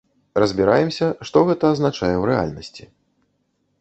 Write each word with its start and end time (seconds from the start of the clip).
Разбіраемся, 0.43 1.09
што 1.29 1.37
гэта 1.49 1.69
азначае 1.75 2.13
ў 2.17 2.23
рэальнасці. 2.33 2.83